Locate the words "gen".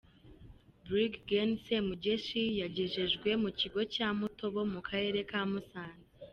1.29-1.51